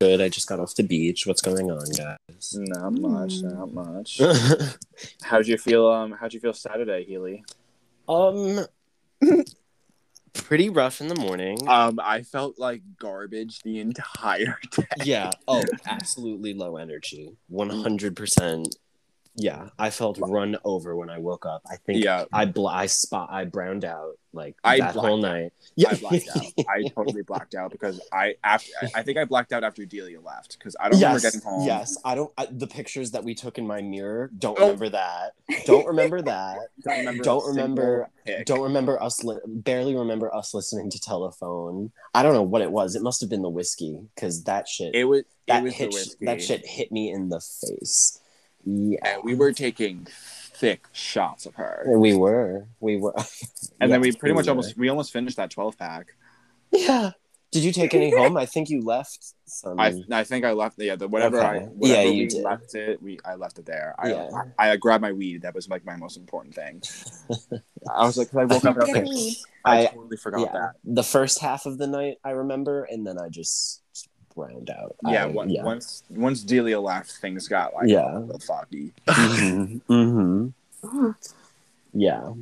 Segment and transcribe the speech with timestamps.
[0.00, 0.20] Good.
[0.20, 1.26] I just got off the beach.
[1.26, 2.54] What's going on, guys?
[2.54, 3.74] Not much, not Hmm.
[3.74, 4.20] much.
[5.22, 5.86] How'd you feel?
[5.88, 7.44] Um, how'd you feel Saturday, Healy?
[8.08, 8.60] um,
[10.34, 11.58] pretty rough in the morning.
[11.66, 14.84] Um, I felt like garbage the entire day.
[15.04, 15.30] yeah.
[15.48, 17.36] Oh, absolutely low energy.
[17.48, 18.76] One hundred percent.
[19.38, 21.62] Yeah, I felt run over when I woke up.
[21.70, 22.24] I think Yeah.
[22.32, 25.52] I bl- I spot I browned out like I that whole night.
[25.86, 26.44] I blacked out.
[26.68, 30.58] I totally blacked out because I after I, think I blacked out after Delia left
[30.58, 31.66] because I don't remember yes, getting home.
[31.66, 31.98] yes.
[32.04, 32.32] I don't.
[32.38, 34.30] I, the pictures that we took in my mirror.
[34.38, 34.62] Don't Oh.
[34.64, 35.32] remember that.
[35.66, 36.58] Don't remember that.
[36.82, 37.22] Don't remember.
[37.22, 38.10] Don't remember-
[38.46, 39.22] Don't remember us.
[39.22, 41.92] Li- barely remember us listening to telephone.
[42.14, 42.96] I don't know what it was.
[42.96, 44.94] It must have been the whiskey because that shit.
[44.94, 45.24] It was.
[45.46, 45.90] that it was hit.
[45.90, 46.24] the whiskey.
[46.24, 48.20] That shit hit me in the face.
[48.66, 52.66] Yeah, And we were taking thick shots of her, we were.
[52.80, 53.14] We were.
[53.80, 54.50] and then we Yes, pretty much were.
[54.50, 56.08] almost we almost finished that twelve pack.
[56.72, 57.12] Yeah.
[57.52, 58.36] Did you take any home?
[58.36, 59.78] I think you left some.
[59.78, 62.42] I I think I left yeah the whatever I whatever Yeah, you we did.
[62.42, 63.94] left it we I left it there.
[63.98, 64.28] I, Yeah.
[64.58, 65.42] I I grabbed my weed.
[65.42, 66.82] That was like my most important thing.
[67.94, 69.06] I was like, I woke up I like.
[69.64, 70.52] I, I- totally forgot yeah.
[70.52, 70.72] that.
[70.84, 73.80] The first half of the night I remember, and then I just
[74.36, 74.94] browned out.
[75.04, 75.64] Yeah, I, one, yeah.
[75.64, 78.18] once once Delia left, things got like Yeah.
[78.18, 78.92] a little foggy.
[79.08, 80.48] hmm
[80.84, 81.10] hmm
[81.92, 82.32] Yeah.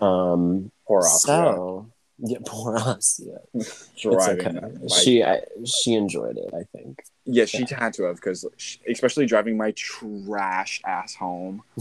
[0.00, 0.70] Um.
[0.86, 1.26] Poor Oscar.
[1.26, 1.86] So
[2.18, 3.20] yeah, poor us.
[3.24, 4.58] Yeah, it's driving.
[4.58, 4.66] okay.
[4.82, 6.52] like- She I, she enjoyed it.
[6.54, 7.02] I think.
[7.24, 8.44] yeah, she had to have because
[8.88, 11.62] especially driving my trash ass home.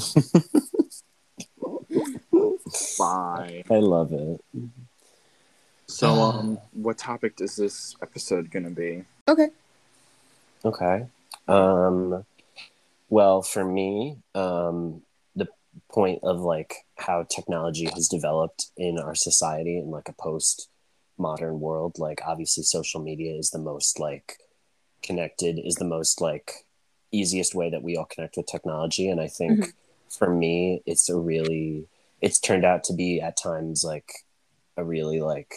[2.98, 3.64] Bye.
[3.70, 4.42] I love it.
[5.88, 9.04] So, um, what topic is this episode gonna be?
[9.28, 9.50] Okay.
[10.66, 11.06] Okay.
[11.48, 12.26] Um.
[13.10, 15.02] Well, for me, um,
[15.36, 15.48] the
[15.92, 20.70] point of like how technology has developed in our society in like a post
[21.18, 24.38] modern world, like obviously social media is the most like
[25.04, 26.66] connected, is the most like
[27.12, 29.10] easiest way that we all connect with technology.
[29.10, 29.74] And I think Mhm.
[30.10, 31.88] for me, it's a really,
[32.22, 34.10] it's turned out to be at times like
[34.78, 35.54] a really like,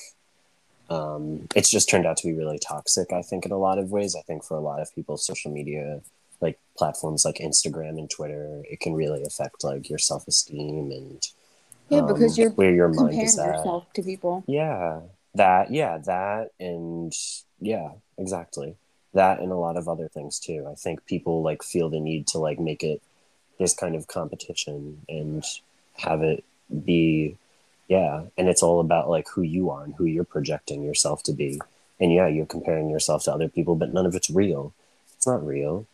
[0.90, 3.90] um, it's just turned out to be really toxic, I think, in a lot of
[3.90, 4.14] ways.
[4.14, 6.00] I think for a lot of people, social media,
[6.40, 11.26] like platforms like Instagram and Twitter, it can really affect like your self esteem and
[11.88, 13.46] Yeah, um, because you're where your mind is at.
[13.46, 14.44] yourself to people.
[14.46, 15.00] Yeah,
[15.34, 17.12] that, yeah, that, and
[17.60, 18.76] yeah, exactly.
[19.14, 20.66] That and a lot of other things too.
[20.70, 23.00] I think people like feel the need to like make it
[23.58, 25.44] this kind of competition and
[25.96, 26.44] have it
[26.84, 27.36] be,
[27.88, 31.32] yeah, and it's all about like who you are and who you're projecting yourself to
[31.32, 31.60] be.
[32.00, 34.72] And yeah, you're comparing yourself to other people, but none of it's real.
[35.16, 35.86] It's not real.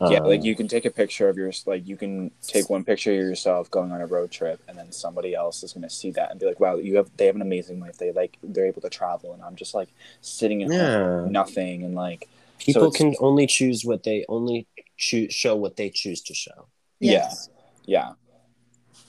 [0.00, 2.84] yeah, Um, like you can take a picture of yours, like you can take one
[2.84, 6.10] picture of yourself going on a road trip, and then somebody else is gonna see
[6.12, 7.98] that and be like, "Wow, you have they have an amazing life.
[7.98, 9.88] They like they're able to travel, and I'm just like
[10.20, 10.94] sitting in Yeah.
[10.98, 12.28] home, nothing, and like
[12.58, 14.66] People it's- can only choose what they only
[14.96, 16.66] choose show what they choose to show.
[17.00, 17.48] Yes.
[17.84, 18.12] yeah.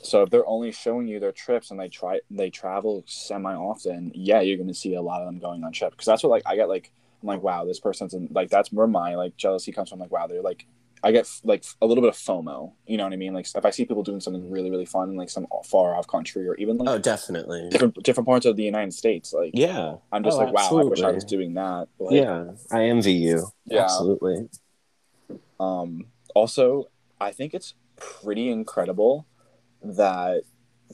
[0.06, 4.12] So if they're only showing you their trips and they try they travel semi often,
[4.14, 6.44] yeah, you're gonna see a lot of them going on trips because that's what like
[6.46, 9.72] I get like I'm like wow this person's in, like that's where my like jealousy
[9.72, 10.68] comes from like wow they're like
[11.04, 13.66] I get like a little bit of FOMO you know what I mean like if
[13.66, 16.56] I see people doing something really really fun in like some far off country or
[16.56, 17.70] even like Oh, definitely.
[17.70, 19.96] different different parts of the United States like Yeah.
[20.12, 23.14] I'm just Oh, like wow I wish I was doing that like, yeah, I envy
[23.14, 23.48] you.
[23.66, 23.82] Yeah.
[23.84, 24.50] Absolutely.
[25.60, 26.90] Um, also,
[27.20, 29.26] I think it's pretty incredible
[29.86, 30.44] that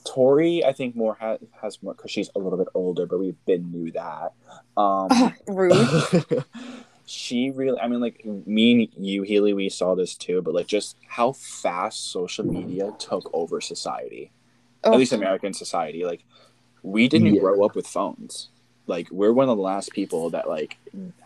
[0.06, 3.44] Tori, I think more ha- has more because she's a little bit older, but we've
[3.46, 4.34] been knew that.
[4.78, 5.09] Um,
[5.47, 6.46] Rude.
[7.06, 10.68] she really, I mean, like me and you, Healy, we saw this too, but like
[10.68, 14.31] just how fast social media took over society,
[14.84, 16.06] Oh, at least American society.
[16.06, 16.24] Like
[16.84, 17.41] we didn't Yeah.
[17.41, 18.50] grow up with phones.
[18.88, 20.78] Like we're one of the last people that like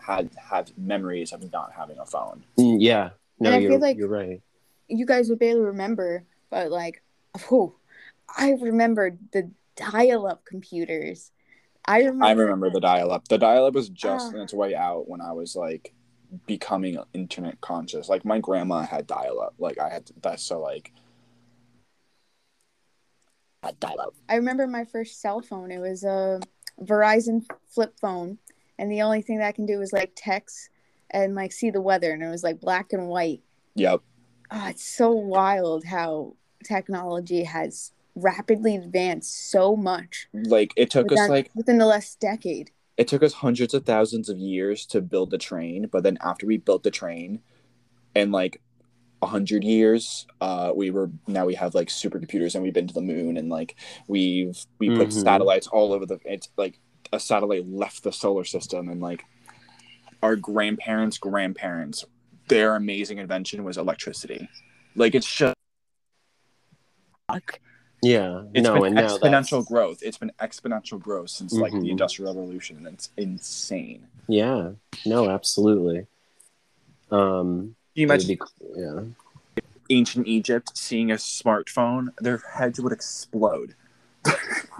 [0.06, 2.44] had had memories of not having a phone.
[2.58, 3.10] Mm, yeah.
[3.38, 4.40] No, And I you're, feel like- you're right.
[4.88, 7.02] you guys would barely remember, but like,
[7.50, 7.76] oh,
[8.36, 11.30] I remembered the dial-up computers.
[11.84, 12.24] I remember.
[12.24, 13.28] I remember the dial up.
[13.28, 14.36] The dial up was just Ah.
[14.36, 15.94] on its way out when I was like
[16.46, 18.08] becoming internet conscious.
[18.08, 19.54] Like my grandma had dial up.
[19.58, 20.92] Like I had that's so like
[23.80, 24.14] dial up.
[24.28, 25.70] I remember my first cell phone.
[25.70, 26.40] It was a
[26.80, 28.38] Verizon flip phone,
[28.78, 30.70] and the only thing that I can do is like text
[31.10, 33.42] and like see the weather, and it was like black and white.
[33.74, 34.00] Yep.
[34.50, 36.34] Oh, it's so wild how
[36.66, 42.70] technology has rapidly advanced so much Like it took us like within the last decade.
[42.96, 46.46] it took us hundreds of thousands of years to build the train, but then after
[46.46, 47.40] we built the train
[48.14, 48.60] in like
[49.22, 52.94] a hundred years, uh, we were now we have like supercomputers and we've been to
[52.94, 53.76] the moon and like
[54.08, 55.12] we've we put Mhm.
[55.12, 56.78] satellites all over the it's like
[57.12, 59.24] a satellite left the solar system and like
[60.22, 62.04] our grandparents' grandparents,
[62.48, 64.48] their amazing invention was electricity.
[64.94, 65.55] Like it's just
[68.02, 68.42] Yeah.
[68.54, 69.98] it's no, been and exponential that's- growth.
[70.02, 71.90] It's been exponential growth since like the Mhm.
[71.90, 74.06] industrial revolution and it's insane.
[74.28, 74.72] Yeah.
[75.04, 76.06] No, absolutely.
[77.10, 78.40] Um Can you imagine be-
[78.76, 79.00] yeah.
[79.88, 83.74] ancient Egypt seeing a smartphone, their heads would explode.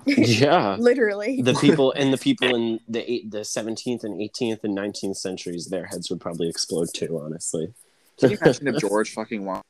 [0.07, 0.77] Yeah.
[0.79, 1.43] Literally.
[1.43, 5.67] the people and the people in the eight, the 17th and 18th and 19th centuries
[5.67, 7.73] their heads would probably explode too honestly
[8.19, 9.63] Can you imagine if George fucking wa-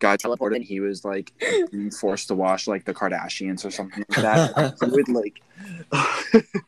[0.00, 1.32] got teleported and he was like
[1.70, 4.74] being forced to watch like the Kardashians or something like that?
[4.82, 5.40] he would like.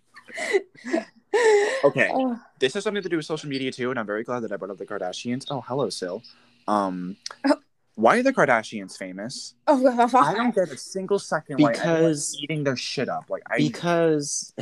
[1.84, 4.40] okay, Oh, this has something to do with social media too, and I'm very glad
[4.40, 5.46] that I brought up the Kardashians.
[5.50, 6.23] Oh, hello, Sil.
[6.69, 7.56] Um, Oh.
[7.96, 9.55] why are the Kardashians famous?
[9.67, 13.25] oh, I don't get a single second Because- anyone's eating their shit up.
[13.29, 14.55] Like I, because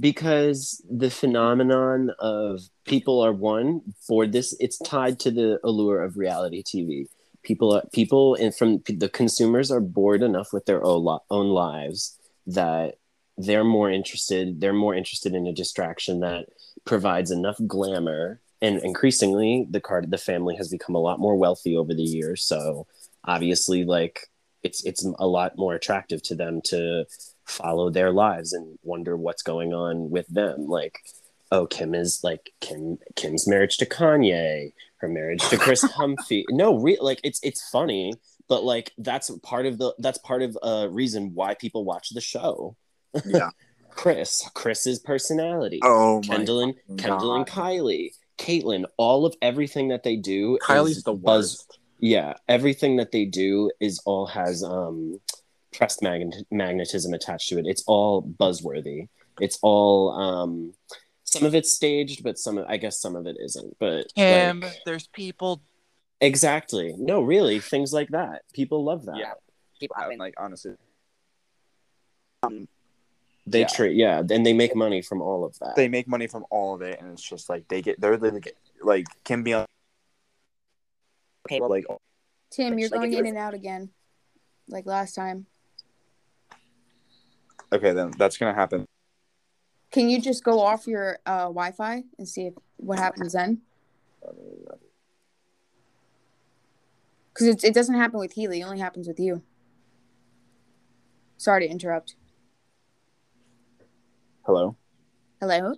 [0.00, 6.16] because the phenomenon of people are one for this it's tied to the allure of
[6.16, 7.04] reality tv
[7.42, 12.96] people people and from the consumers are bored enough with their own, own lives that
[13.38, 16.46] they're more interested they're more interested in a distraction that
[16.84, 18.40] provides enough glamour.
[18.60, 22.44] And increasingly the card the family has become a lot more wealthy over the years.
[22.44, 22.86] So
[23.24, 24.28] obviously like
[24.62, 27.04] it's it's a lot more attractive to them to
[27.44, 30.66] follow their lives and wonder what's going on with them.
[30.68, 31.00] Like
[31.52, 36.44] oh kim is like kim kim's marriage to kanye her marriage to chris humphrey.
[36.50, 38.14] No re- like it's it's funny
[38.48, 42.20] but like that's part of the that's part of a reason why people watch the
[42.20, 42.76] show.
[43.24, 43.50] Yeah.
[43.90, 45.78] chris chris's personality.
[45.82, 50.96] Oh kendall and fucking kendall and kylie caitlyn all of everything that they do Kylie's
[50.98, 51.78] is the buzz worst.
[52.00, 55.20] yeah everything that they do is all has um
[55.72, 57.66] pressed magnet- magnetism attached to it.
[57.66, 59.08] It's all buzzworthy.
[59.40, 60.74] It's all um
[61.32, 64.78] some of it's staged but some I guess some of it isn't but Kim, like,
[64.84, 65.62] there's people.
[66.20, 69.32] exactly no really things like that people love that Yeah.
[69.80, 70.74] People having- like honestly.
[72.44, 72.68] um,
[73.46, 73.66] they Yeah.
[73.68, 76.74] treat yeah and they make money from all of that they make money from all
[76.74, 79.66] of it, and it's just like they get they're like, like Kim Beyonce.
[81.46, 81.60] Okay.
[81.60, 81.84] like
[82.50, 83.90] Tim, you're Like, going in and out again,
[84.68, 85.46] like last time.
[87.72, 88.86] okay, then that's gonna happen.
[89.92, 93.60] Can you just go off your uh, Wi-Fi and see if, what happens then?
[97.32, 99.42] Because it, it doesn't happen with Healy; it only happens with you.
[101.36, 102.16] Sorry to interrupt.
[104.44, 104.76] Hello,
[105.40, 105.74] Hello.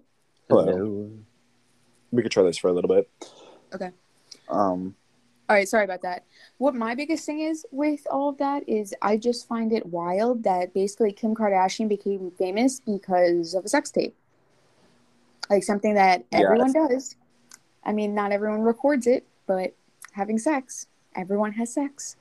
[0.48, 1.10] Hello.
[2.10, 3.10] we could try this for a little bit.
[3.74, 3.90] Okay.
[4.48, 4.94] Um.
[5.48, 6.24] All right, sorry about that.
[6.56, 10.42] What my biggest thing is with all of that is I just find it wild
[10.44, 14.16] that basically Kim Kardashian became famous because of a sex tape.
[15.50, 17.16] Like something that Yeah, everyone does.
[17.84, 19.74] I mean, not everyone records it, but
[20.12, 22.16] having sex, everyone has sex.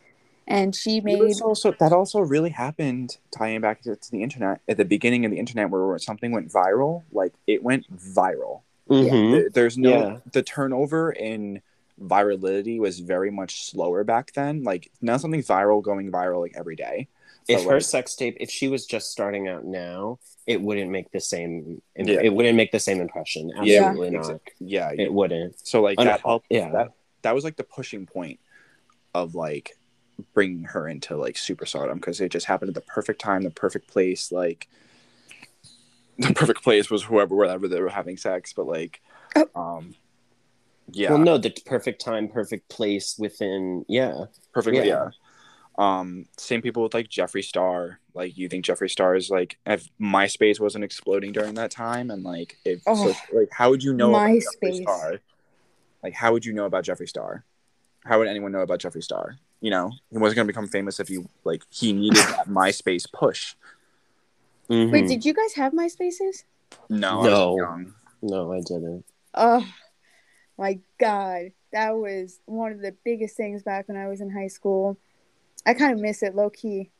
[0.45, 4.75] And she made also that also really happened tying back to, to the internet at
[4.75, 9.31] the beginning of the internet where something went viral like it went viral Mhm.
[9.31, 10.17] There- there's no Yeah.
[10.33, 11.61] the turnover in
[12.01, 14.63] virality was very much slower back then.
[14.63, 17.07] Like now something's viral going viral like every day.
[17.47, 20.91] If So, her like, sex tape if she was just starting out now it wouldn't
[20.91, 22.19] make the same Yeah.
[22.21, 23.51] it wouldn't make the same impression.
[23.63, 23.85] Yeah.
[23.85, 24.25] absolutely not.
[24.25, 25.55] Exa- yeah it wouldn't.
[25.67, 26.47] So like that helped.
[26.49, 26.71] yeah.
[26.71, 28.39] that that was like the pushing point
[29.13, 29.77] of like
[30.33, 33.49] bringing her into like super superstardom because it just happened at the perfect time the
[33.49, 34.67] perfect place like
[36.19, 39.01] the perfect place was whoever wherever they were having sex but like
[39.35, 39.47] Oh.
[39.55, 39.95] um
[40.93, 45.09] yeah well no the perfect time perfect place within yeah perfectly yeah.
[45.79, 45.99] yeah.
[45.99, 49.87] um same people with like jeffree star like you think jeffree star is like if
[49.99, 53.15] myspace wasn't exploding during that time and like if so, Oh.
[53.33, 54.81] like how would you know about jeffree MySpace.
[54.83, 55.19] star
[56.03, 57.43] like how would you know about jeffree star
[58.05, 60.99] how would anyone know about jeffree star you know he wasn't going to become famous
[60.99, 63.55] if you like he needed that myspace push
[64.69, 64.91] Mhm.
[64.93, 66.43] Wait, did you guys have MySpaces?
[66.89, 67.57] no I was No.
[67.57, 67.93] young.
[68.21, 69.65] no i didn't Oh
[70.57, 74.47] my god, that was one of the biggest things back when I was in high
[74.47, 74.97] school.
[75.65, 76.91] I kind of miss it low key.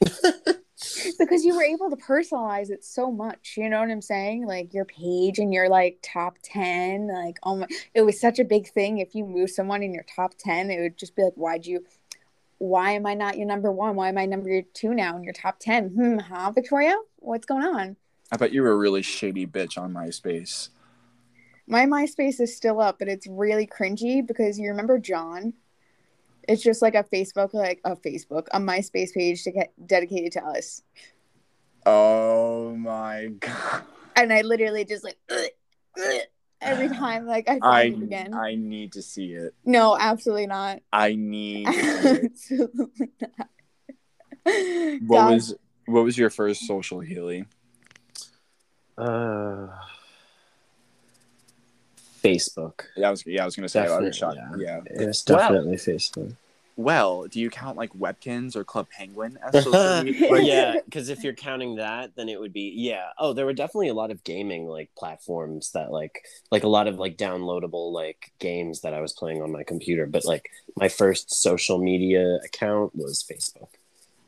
[1.18, 4.46] because you were able to personalize it so much, you know what I'm saying?
[4.46, 8.44] Like your page and your like top 10, like oh my it was such a
[8.44, 11.34] big thing if you move someone in your top 10, it would just be like
[11.34, 11.84] why'd you
[12.58, 13.94] why am I not your number 1?
[13.94, 15.90] Why am I number 2 now in your top 10?
[15.90, 16.96] Hmm, huh, Victoria?
[17.16, 17.96] What's going on?
[18.30, 20.68] i bet you were a really shady bitch on myspace
[21.68, 25.52] My MySpace is still up, but it's really cringy because you remember John?
[26.48, 30.44] It's just like a Facebook, like a Facebook, a MySpace page to get dedicated to
[30.44, 30.82] us.
[31.84, 33.82] Oh my god.
[34.16, 35.46] and I literally just like "Ugh,
[35.98, 36.20] ugh,"
[36.62, 38.34] every time like I find I it again.
[38.34, 39.54] I need to see it.
[39.64, 40.80] no, absolutely not.
[40.90, 42.24] I need to see it.
[42.32, 43.48] absolutely not.
[45.06, 47.46] What God, was what was your first social healing?
[48.96, 49.68] Uh,
[52.22, 52.82] Facebook.
[52.96, 54.38] Yeah, I was yeah, I was gonna say I Definitely, was shocked.
[54.56, 54.56] yeah.
[54.58, 54.80] Yeah.
[54.86, 56.34] It's Well- definitely Facebook.
[56.76, 60.30] Well, do you count like Webkinz or Club Penguin as social media?
[60.30, 63.08] Like- yeah, because if you're counting that, then it would be yeah.
[63.18, 66.22] Oh, there were definitely a lot of gaming like platforms that like
[66.52, 70.06] like a lot of like downloadable like games that I was playing on my computer.
[70.06, 73.70] But like my first social media account was Facebook,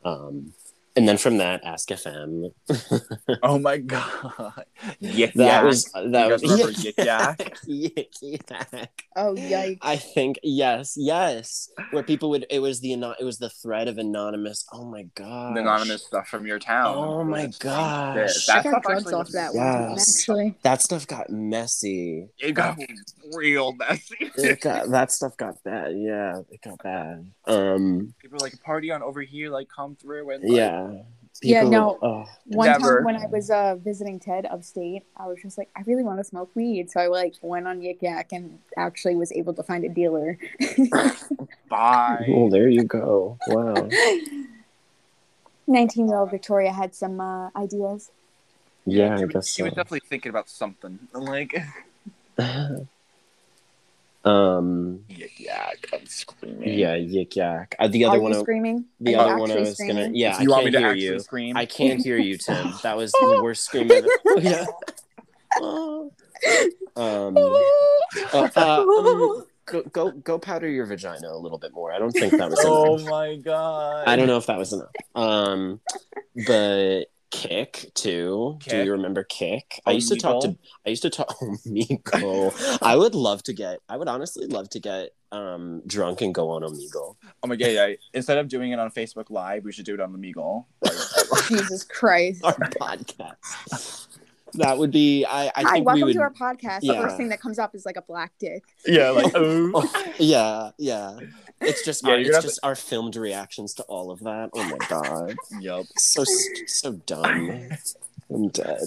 [0.04, 0.52] um,
[0.96, 2.52] and then from that, Ask FM.
[3.42, 4.64] Oh my god.
[5.02, 5.64] Yik that yak.
[5.64, 7.38] was that You was guys remember Yik Yak?
[7.68, 9.04] Yik Yak.
[9.16, 9.78] oh yikes.
[9.82, 11.68] I think yes, yes.
[11.92, 14.66] Where people would it was the ano- it was the thread of anonymous.
[14.72, 15.56] Oh my god.
[15.56, 16.96] Anonymous stuff from your town.
[16.98, 18.48] Oh my This, gosh.
[18.48, 20.18] I That got stuff drugs off was- that one Yes.
[20.20, 20.54] actually.
[20.62, 22.28] That stuff got messy.
[22.38, 22.78] It got
[23.34, 24.30] real messy.
[24.36, 25.94] It got that stuff got bad.
[25.96, 27.30] Yeah, it got bad.
[27.46, 30.89] Um People were like party on over here, like come through and like, yeah.
[31.42, 31.98] Yeah, People- no.
[32.02, 32.96] oh, One Never.
[32.98, 36.18] time when I was uh, visiting Ted upstate, I was just like, I really want
[36.18, 36.90] to smoke weed.
[36.90, 40.36] So I like went on Yik Yak and actually was able to find a dealer.
[41.70, 42.26] bye.
[42.28, 43.38] oh, there you go.
[43.48, 43.88] Wow.
[45.66, 48.10] 19 year old Victoria had some uh, ideas.
[48.84, 50.98] Yeah, she I was- guess she was definitely thinking about something.
[51.14, 51.54] Like
[54.24, 56.78] um Yik yak, I'm screaming.
[56.78, 57.74] yeah, yik yak.
[57.78, 58.84] Uh, the Are other you one I- screaming?
[59.00, 60.14] the Are you other one I actually was gonna screaming?
[60.14, 61.18] yeah, Do you I want me can't to hear actually you.
[61.20, 61.56] scream?
[61.56, 62.72] I can't hear you, Tim.
[62.82, 64.04] That was the worst scream I've
[64.44, 64.66] yeah.
[66.96, 67.60] Um, uh,
[68.34, 71.92] uh, um, go, go go powder your vagina a little bit more.
[71.92, 72.72] I don't think that was Enough.
[72.72, 74.06] oh my god.
[74.08, 74.90] I don't know if that was enough.
[75.14, 75.80] Um,
[76.46, 78.58] but Kik too.
[78.66, 79.80] Do you remember Kik?
[79.86, 80.56] I Oh, used to talk to.
[80.86, 81.34] I used to talk.
[81.42, 82.78] Oh, Meagle.
[82.82, 83.78] I would love to get.
[83.88, 87.14] I would honestly love to get um drunk and go on Omegle.
[87.42, 87.92] Oh my god, yeah.
[88.14, 90.64] Instead of doing it on Facebook Live, we should do it on the Omegle.
[91.48, 92.44] Jesus Christ.
[92.44, 94.08] Our podcast.
[94.54, 95.24] That would be.
[95.24, 95.46] I.
[95.46, 96.14] I Hi, think welcome we would.
[96.14, 96.80] to our podcast.
[96.82, 96.94] Yeah.
[96.94, 98.64] The first thing that comes up is like a black dick.
[98.84, 99.32] yeah, like.
[99.36, 101.16] Oh, yeah, yeah.
[101.60, 104.50] It's just Yeah, our, it's gonna just our filmed reactions to all of that.
[104.54, 105.86] Oh my god, Yep.
[105.96, 106.24] so
[106.66, 107.68] so dumb.
[108.30, 108.78] I'm dead.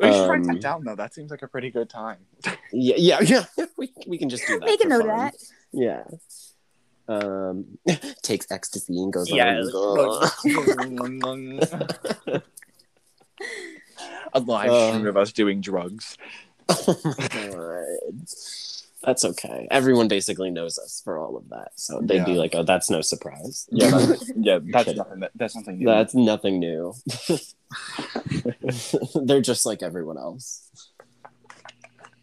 [0.00, 0.94] We should write Um, that down though.
[0.94, 2.18] That seems like a pretty good time.
[2.72, 3.44] Yeah, yeah, yeah.
[3.78, 4.66] We we can just do that.
[4.66, 5.34] Make a for note of that.
[5.72, 6.04] Yeah.
[7.08, 7.78] Um,
[8.22, 9.60] takes ecstasy and goes Yeah.
[9.62, 10.12] on.
[14.34, 14.90] a live Uh.
[14.92, 16.16] stream of us doing drugs.
[16.68, 18.26] oh my god.
[19.04, 19.68] That's okay.
[19.70, 22.38] Everyone basically knows us for all of that, so they'd be Yeah.
[22.38, 24.96] like, "Oh, that's no surprise." Yeah, that's, yeah, that's kidding.
[24.98, 25.20] nothing.
[25.20, 25.86] That, that's something new.
[25.86, 26.94] That's nothing new.
[29.14, 30.68] They're just like everyone else.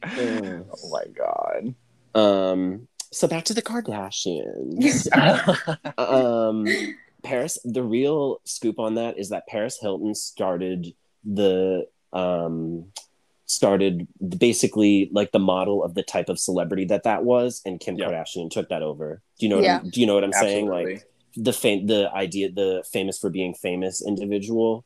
[0.03, 0.65] Ugh.
[0.84, 1.75] oh my god.
[2.13, 2.88] Um.
[3.12, 5.08] So back to the Kardashians.
[5.98, 6.65] um,
[7.24, 7.58] Paris.
[7.63, 12.86] The real scoop on that is that Paris Hilton started the um
[13.47, 14.07] started
[14.39, 18.07] basically like the model of the type of celebrity that that was, and Kim Yeah.
[18.09, 19.21] Kardashian took that over.
[19.39, 19.57] Do you know?
[19.57, 19.79] What Yeah.
[19.83, 20.67] I'm, do you know what I'm saying?
[20.67, 24.85] Like the fam- the idea the famous for being famous individual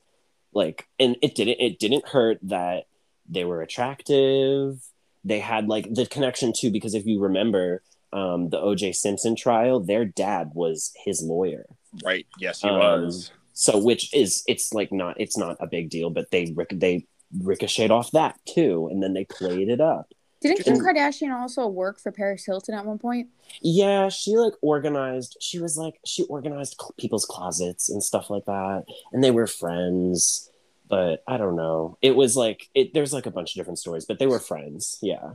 [0.52, 2.86] like and it didn't it didn't hurt that
[3.30, 4.82] they were attractive
[5.24, 9.80] they had like the connection too because if you remember um the oj simpson trial
[9.80, 11.66] their dad was his lawyer
[12.04, 12.26] right.
[12.40, 13.32] Yes, he Um, was.
[13.54, 17.06] so which is it's like not it's not a big deal but they ric- they
[17.38, 21.68] ricocheted off that too and then they played it up Didn't Kim And- Kardashian also
[21.68, 23.30] work for Paris Hilton at one point?
[23.62, 25.38] Yeah, she like organized.
[25.42, 29.48] She was like she organized cl- people's closets and stuff like that, and they were
[29.48, 30.50] friends.
[30.88, 31.98] But I don't know.
[32.02, 32.94] It was like it.
[32.94, 34.98] There's like a bunch of different stories, but they were friends.
[35.02, 35.32] Yeah.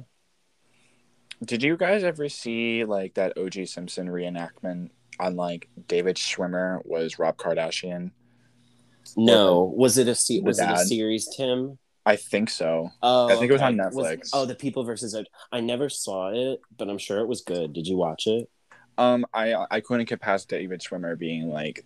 [1.44, 7.18] Did you guys ever see like that OJ Simpson reenactment on like David Schwimmer was
[7.18, 8.12] Rob Kardashian?
[9.16, 11.78] No, was it a se- The was it a series, Tim?
[12.06, 12.90] I think so.
[13.02, 14.30] Oh, I think it was on Was- Netflix.
[14.34, 15.16] oh, the People versus.
[15.52, 17.72] I never saw it, but I'm sure it was good.
[17.72, 18.48] Did you watch it?
[18.98, 21.84] Um, I I couldn't get past David Schwimmer being like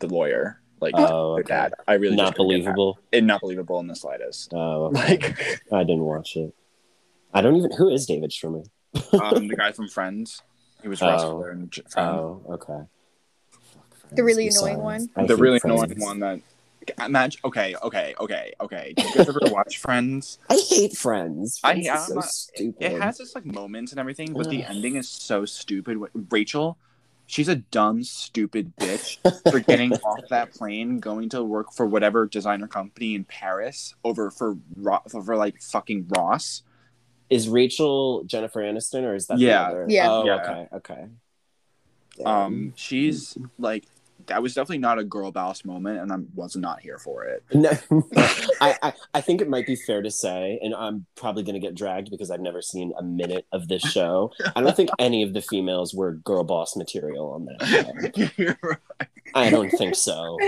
[0.00, 1.54] the lawyer, like Oh, their okay.
[1.54, 1.74] dad.
[1.86, 2.94] I really Not just couldn't get believable.
[2.96, 4.52] past- It not believable in the slightest.
[4.52, 5.18] Oh, okay.
[5.18, 6.52] Like I didn't watch it.
[7.32, 7.70] I don't even.
[7.78, 8.66] Who is David Schwimmer?
[9.20, 10.42] um, the guy from Friends.
[10.82, 11.42] He was Ross Oh.
[11.44, 12.80] And J- Oh, okay.
[14.10, 15.08] The really annoying one?
[15.16, 16.40] The really annoying one that
[17.04, 21.60] imagine okay okay okay okay did you guys ever watch friends I hate Friends.
[21.64, 22.82] I- Friends I'm so stupid.
[22.92, 25.98] it has its like moments and everything but the ending is so stupid
[26.30, 26.78] rachel
[27.26, 29.16] she's a dumb, stupid bitch
[29.50, 34.30] for getting off that plane, going to work for whatever designer company in Paris over
[34.30, 36.62] for Ro- for, for like fucking Ross.
[37.30, 39.62] Is Rachel Jennifer Aniston or is that the Yeah.
[39.62, 39.86] other?
[39.88, 40.10] Yeah.
[40.12, 40.34] Oh, Yeah.
[40.42, 41.06] okay, okay.
[42.26, 43.84] Um, she's like
[44.26, 47.42] that was definitely not a girl boss moment, and I was not here for it.
[47.54, 47.70] No,
[48.60, 51.60] I, I, I think it might be fair to say, and I'm probably going to
[51.60, 54.32] get dragged because I've never seen a minute of this show.
[54.56, 57.66] I don't think any of the females were girl boss material on that
[58.16, 58.30] show.
[58.36, 59.08] You're right.
[59.34, 60.38] I don't think so.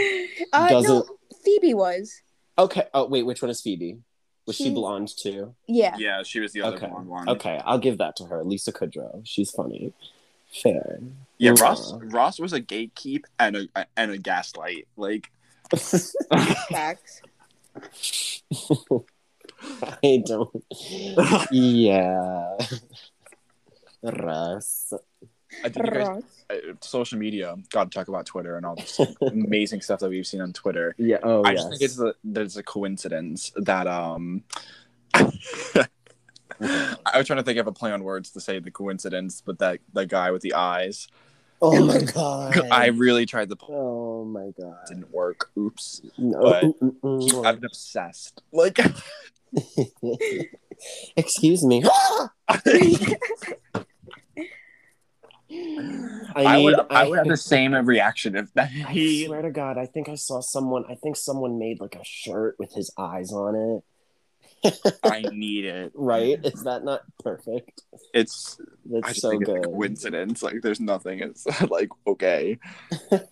[0.53, 1.07] Uh, Doesn't-
[1.45, 2.23] Phoebe was.
[2.59, 2.85] Okay.
[2.95, 3.99] Oh, wait, which one is Phoebe?
[4.47, 5.55] Was she She's- blonde too?
[5.67, 5.97] Yeah.
[5.99, 6.87] Yeah, she was the other Okay.
[6.89, 7.29] blonde one.
[7.29, 8.45] Okay, I'll give that to her.
[8.45, 9.21] Lisa Kudrow.
[9.25, 9.93] She's funny.
[10.63, 11.01] Fair.
[11.39, 11.63] Yeah, Yeah.
[11.63, 14.87] Ross Ross was a gatekeep and a and a gaslight.
[14.97, 15.31] Like
[16.71, 17.23] Facts.
[20.03, 20.65] I don't.
[21.51, 22.57] Yeah.
[24.03, 24.93] Russ.
[25.65, 27.57] I think you guys uh, social media.
[27.71, 30.95] Got to talk about Twitter and all this amazing stuff that we've seen on Twitter.
[30.99, 31.19] Yeah.
[31.23, 31.61] Oh, I yes.
[31.61, 34.43] just think it's a, there's a coincidence that um.
[37.07, 39.59] I was trying to think of a play on words to say the coincidence, but
[39.59, 41.09] that the guy with the eyes.
[41.63, 42.59] Oh my god.
[42.71, 43.57] I really tried to.
[43.69, 44.79] Oh my god.
[44.85, 45.51] It Didn't work.
[45.59, 46.03] Oops.
[46.19, 46.41] No.
[46.41, 48.43] but- mm, mm, mm, I've been obsessed.
[48.53, 48.79] Like
[51.17, 51.85] Excuse me.
[56.37, 59.27] I, I, would, I, I would have the same reaction if that I he.
[59.27, 60.85] swear to God, I think I saw someone.
[60.89, 63.85] I think someone made like a shirt with his eyes on it.
[65.03, 65.93] I need it.
[65.95, 66.39] Right?
[66.45, 67.83] Is that not perfect?
[68.13, 69.57] It's I That's just so think good.
[69.59, 70.43] it's a coincidence.
[70.43, 71.21] Like there's nothing.
[71.21, 72.59] It's like okay.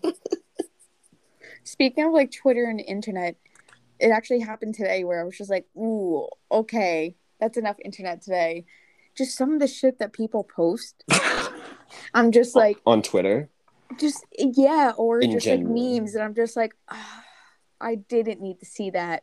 [1.64, 3.36] Speaking of like Twitter and internet,
[3.98, 8.64] it actually happened today where I was just like, ooh, okay, that's enough internet today.
[9.16, 11.04] Just some of the shit that people post.
[12.14, 13.48] I'm just like, on Twitter.
[14.00, 15.72] just yeah, or In just general.
[15.72, 17.24] like memes, and I'm just like, ah,
[17.80, 19.22] I didn't need to see that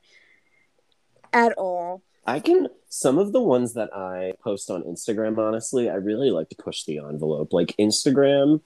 [1.34, 2.02] at all.
[2.26, 5.38] I can some of the ones that I post on Instagram.
[5.38, 7.54] Honestly, I really like to push the envelope.
[7.54, 8.62] Like Instagram,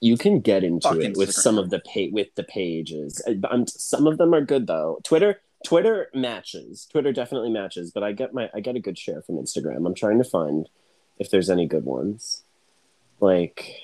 [0.00, 3.20] you can get into Fuck it with some of the pa- with the pages.
[3.26, 5.00] I- I'm, some of them are good though.
[5.02, 6.86] Twitter, Twitter matches.
[6.90, 9.86] Twitter definitely matches, but I get my I get a good share from Instagram.
[9.86, 10.68] I'm trying to find
[11.18, 12.44] if there's any good ones.
[13.20, 13.74] Like,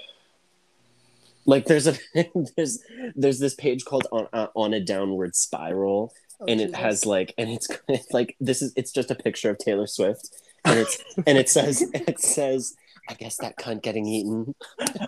[1.45, 1.97] like there's a
[2.57, 2.79] there's
[3.15, 7.35] there's this page called on uh, on a downward spiral Oh, and it has like
[7.39, 7.51] and
[7.89, 10.29] it's like this is it's just a picture of Taylor Swift
[10.65, 12.75] and it's and it says it says
[13.09, 14.55] I guess that cunt getting eaten.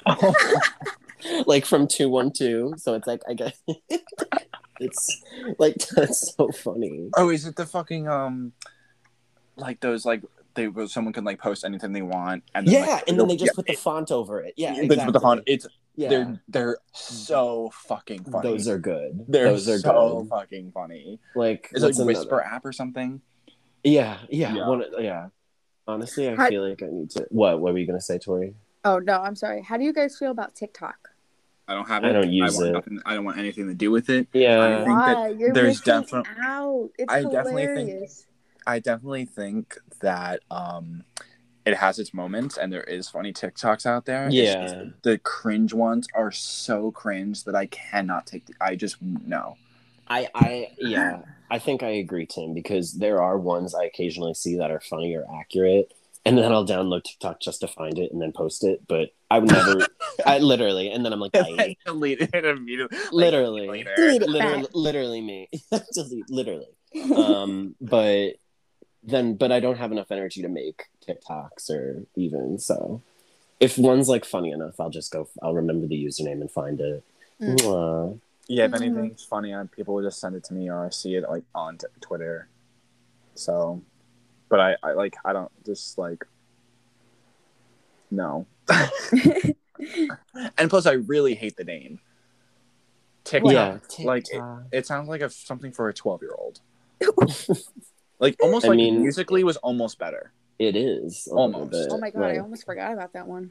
[1.47, 3.61] Like from 212 so it's like I guess
[4.79, 5.23] it's
[5.59, 7.11] like that's so funny.
[7.17, 8.53] Oh, is it the fucking um,
[9.57, 10.23] like those like
[10.55, 13.37] they someone can like post anything they want and then, yeah like, and then they
[13.37, 14.55] just yeah, put the font over it.
[14.57, 15.43] Yeah they just put the font.
[15.47, 15.67] It's
[15.99, 18.49] yeah they're they're so fucking funny.
[18.49, 21.19] those are good they're those are so good fucking funny.
[21.35, 23.21] like Is it what's like another- Whisper app or something?
[23.83, 24.69] yeah yeah Yeah.
[24.69, 25.29] One, yeah
[25.89, 28.55] honestly I How- feel like I need to what what were you gonna say Tori
[28.85, 29.61] Oh no, I'm sorry.
[29.63, 31.11] How do you guys feel about TikTok?
[31.67, 32.13] I don't have I it.
[32.13, 32.73] don't use want it.
[32.73, 34.29] Nothing, I don't want anything to do with it.
[34.33, 35.29] yeah I think that Why?
[35.31, 36.91] You're there's missing definite- out.
[36.97, 38.11] It's I definitely think-
[38.67, 41.03] I definitely think that um
[41.69, 44.27] it has its moments and there is funny TikToks out there.
[44.27, 44.63] It's Yeah.
[44.67, 49.57] just the cringe ones are so cringe that I cannot take the, I just no.
[50.11, 54.57] I, I, yeah, I think I agree, Tim, because there are ones I occasionally see
[54.57, 55.93] that are funny or accurate,
[56.25, 58.89] and then I'll download TikTok just to find it and then post it.
[58.89, 59.87] But I would never,
[60.25, 62.97] I literally, and then I'm like, I, delete it immediately.
[62.99, 63.93] like, literally, later.
[63.97, 64.71] Delete it literally, back.
[64.73, 65.51] literally me,
[65.93, 66.69] Delete- literally.
[67.15, 68.37] Um, but
[69.03, 73.03] then, but I don't have enough energy to make TikToks or even so.
[73.61, 75.29] If one's like funny enough, I'll just go.
[75.43, 77.03] I'll remember the username and find it.
[77.41, 77.57] Mm.
[77.61, 78.21] Mwah.
[78.47, 78.77] Yeah, if Mhm.
[78.83, 81.79] anything's funny, people will just send it to me or I see it like on
[81.79, 82.49] t- Twitter.
[83.35, 83.83] So,
[84.49, 86.25] but I, I like I don't just like
[88.11, 88.47] no.
[90.59, 92.01] and plus, I really hate the name.
[93.25, 93.53] TikTok.
[93.53, 94.43] Yeah, like it,
[94.73, 96.61] it sounds like a something for a twelve year old.
[98.19, 100.33] like almost I like mean- Musical.ly was almost better.
[100.59, 101.71] It is Almost.
[101.71, 103.51] bit, oh my god, like- I almost forgot about that one.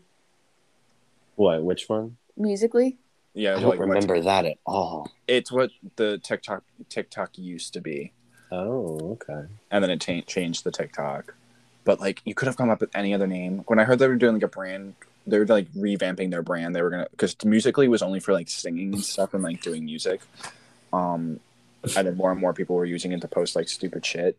[1.35, 1.63] What?
[1.63, 2.17] Which one?
[2.35, 2.95] Musical.ly,
[3.33, 5.11] Yeah, I don't like what- remember that at all.
[5.27, 8.11] it's what the TikTok TikTok used to be.
[8.51, 9.47] Oh, okay.
[9.71, 11.35] and then it cha- changed the TikTok.
[11.83, 13.63] But like, you could have come up with any other name.
[13.67, 16.75] When I heard they were doing like a brand, they were like revamping their brand.
[16.75, 19.85] They were gonna because Musical.ly was only for like singing and stuff and like doing
[19.85, 20.21] music.
[20.93, 21.39] Um,
[21.95, 24.37] and then more and more people were using it to post like stupid shit.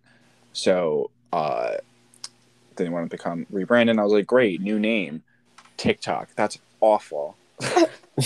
[0.52, 1.74] So uh,
[2.84, 3.94] they wanted to become rebranded.
[3.94, 5.22] And I was like, great, new name,
[5.76, 6.30] TikTok.
[6.36, 7.36] That's awful.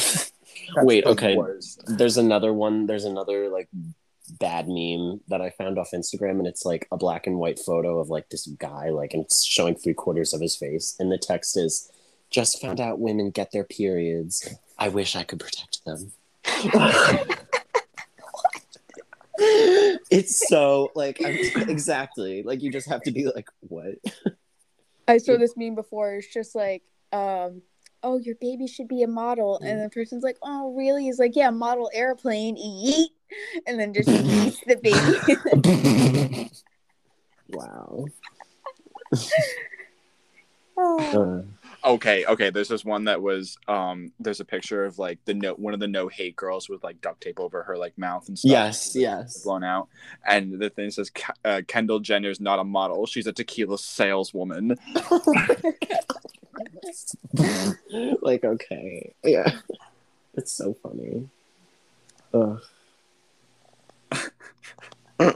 [0.74, 1.36] That's Wait, the okay.
[1.36, 1.82] worst.
[1.86, 2.86] There's another one.
[2.86, 3.68] There's another like
[4.38, 7.98] bad meme that I found off Instagram, and it's like a black and white photo
[7.98, 11.18] of like this guy, like, and it's showing three quarters of his face, and the
[11.18, 11.90] text is,
[12.30, 14.48] "Just found out women get their periods.
[14.78, 16.12] I wish I could protect them."
[20.10, 23.94] it's so like I'm, exactly like you just have to be like what
[25.12, 26.14] I saw this meme before.
[26.14, 27.62] It's just like, um,
[28.02, 31.04] oh, your baby should be a model, and the person's like, oh, really?
[31.04, 33.08] He's like, yeah, model airplane, yeet,
[33.66, 36.50] and then just yeets the baby.
[37.50, 38.06] wow
[40.78, 41.42] oh.
[41.42, 41.42] Uh,
[41.84, 42.50] Okay, okay.
[42.50, 44.12] There's this one that was um.
[44.20, 47.00] There's a picture of like the no one of the no hate girls with like
[47.00, 48.50] duct tape over her like mouth and stuff.
[48.50, 49.88] yes yes blown out.
[50.24, 51.10] And the thing says
[51.44, 54.76] uh, Kendall Jenner's not a model; she's a tequila saleswoman.
[58.22, 59.50] like okay yeah
[60.34, 61.28] it's so funny
[62.34, 62.60] Ugh.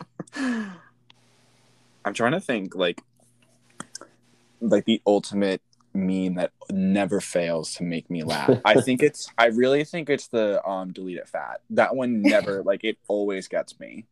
[2.04, 3.00] I'm trying to think like
[4.60, 5.60] like the ultimate
[5.96, 8.50] meme that never fails to make me laugh.
[8.64, 11.60] I think it's I really think it's the um delete it fat.
[11.70, 14.04] That one never like it always gets me.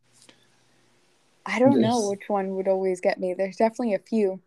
[1.47, 3.35] I don't know which one would always get me.
[3.35, 4.41] There's definitely a few.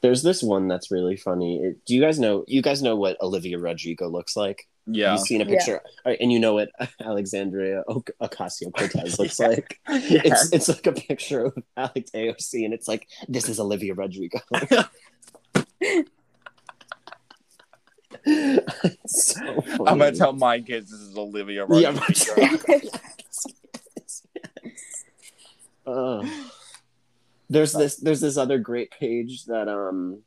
[0.00, 3.20] there's this one that's really funny It- do you guys know you guys know what
[3.20, 5.12] olivia rodrigo looks like Yeah.
[5.12, 6.70] You've seen a picture All right, and you know what
[7.04, 9.48] alexandria Oc- ocasio-cortez looks Yeah.
[9.48, 10.24] like Yes.
[10.24, 14.40] it's it's like a picture of alex aoc and it's like this is olivia rodrigo
[15.80, 16.10] It's
[19.06, 19.40] so
[19.86, 22.58] I'm gonna tell my kids this is Olivia Yeah, Rodrigo.
[22.66, 23.46] but- yes,
[23.96, 25.04] yes, yes.
[25.86, 26.26] Uh,
[27.48, 30.20] there's this there's this other great page that um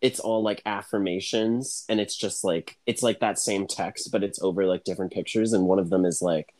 [0.00, 4.42] it's all like affirmations and it's just like it's like that same text but it's
[4.42, 6.52] over like different pictures and one of them is like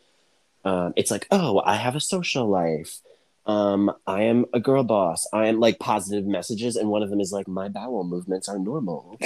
[0.64, 3.00] um it's like oh i have a social life
[3.46, 7.20] um i am a girl boss i am like positive messages and one of them
[7.20, 9.16] is like my bowel movements are normal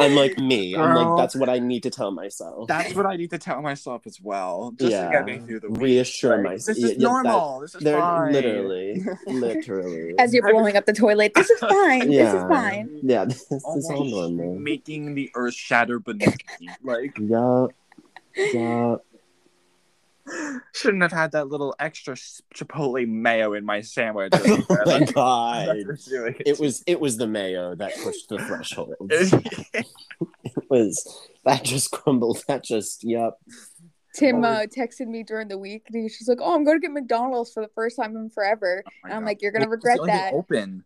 [0.00, 3.16] i'm like me i'm like that's what i need to tell myself That's what I
[3.16, 5.80] need to tell myself as well, just to get me through the week.
[5.80, 7.60] reassure Like, myself This is normal.
[7.60, 8.32] this is they're fine.
[8.32, 12.08] literally literally As you're blowing up the toilet, this is fine.
[12.10, 13.00] This is fine.
[13.02, 16.68] yeah this, this is all Almost normal making the earth shatter beneath me.
[16.82, 17.66] Like, yeah
[18.36, 18.96] yeah
[20.74, 22.14] shouldn't have had that little extra
[22.54, 24.32] chipotle mayo in my sandwich.
[24.36, 29.86] oh my god that's it was it was the mayo that pushed the threshold it
[30.68, 33.34] was that just crumbled that just yep
[34.14, 35.84] Tim uh, texted me during the week.
[35.86, 38.30] And he was like, "Oh, I'm going to get McDonald's for the first time in
[38.30, 39.26] forever." Oh And I'm God.
[39.26, 40.84] like, "You're gonna Well, it's regret the only thing that." Open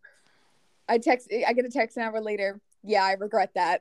[0.89, 1.33] I text.
[1.47, 2.61] I get a text an hour later.
[2.83, 3.81] Yeah, I regret that.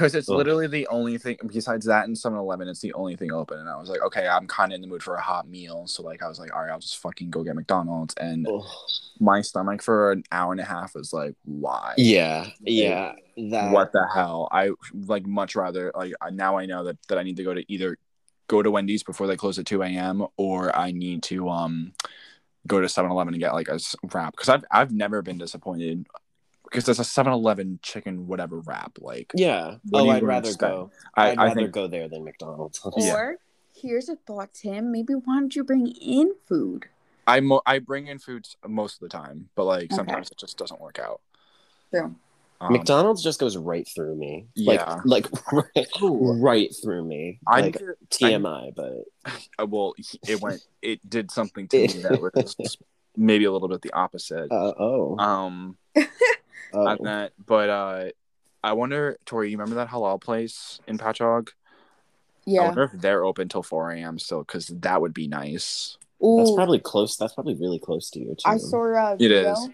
[0.00, 0.36] Because it's Ugh.
[0.36, 2.68] literally the only thing besides that and 7-Eleven.
[2.68, 4.86] It's the only thing open, and I was like, okay, I'm kind of in the
[4.86, 7.28] mood for a hot meal, so like I was like, all right, I'll just fucking
[7.28, 8.64] go get McDonald's, and Ugh.
[9.20, 11.92] my stomach for an hour and a half was like, why?
[11.96, 14.70] yeah yeah that what the hell i
[15.06, 17.96] like much rather like now i know that that i need to go to either
[18.48, 21.92] go to wendy's before they close at 2 a.m or i need to um
[22.66, 23.78] go to 7-eleven and get like a
[24.12, 26.06] wrap because i've i've never been disappointed
[26.70, 30.72] because there's a 7-eleven chicken whatever wrap like yeah What oh i'd rather expect?
[30.72, 33.14] go i i'd i rather think go there than mcdonald's Yeah.
[33.14, 33.36] or
[33.72, 34.90] here's a thought, Tim.
[34.92, 36.86] Maybe why don't you bring in food?
[37.26, 39.94] i mo- i bring in foods most of the time but like Okay.
[39.96, 41.20] sometimes it just doesn't work out
[41.90, 42.14] True.
[42.60, 45.00] um, mcdonald's just goes right through me Yeah.
[45.04, 49.04] like like right, right through me I like need to, tmi but
[49.58, 49.94] uh, well
[50.26, 52.76] it went it did something to me that was
[53.16, 55.76] maybe a little bit the opposite uh, oh um
[56.72, 56.86] oh.
[56.86, 57.32] on that.
[57.44, 58.04] But uh
[58.62, 61.48] I wonder, Tori, you remember that halal place in Patchogue?
[62.44, 62.60] Yeah.
[62.60, 64.18] I wonder if they're open till 4 a.m.
[64.18, 65.96] still, because that would be nice.
[66.22, 66.36] Ooh.
[66.38, 67.16] That's probably close.
[67.16, 68.42] That's probably really close to you too.
[68.44, 69.68] I saw a It video is.